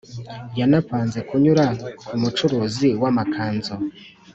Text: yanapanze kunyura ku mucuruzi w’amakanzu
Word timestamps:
yanapanze 0.59 1.19
kunyura 1.29 1.65
ku 2.07 2.13
mucuruzi 2.21 2.89
w’amakanzu 3.01 3.75